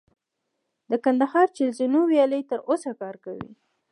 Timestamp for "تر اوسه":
2.49-2.91